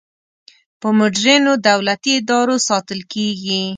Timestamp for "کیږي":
3.13-3.61